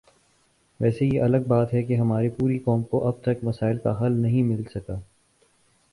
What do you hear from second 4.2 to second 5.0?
نہیں مل سکا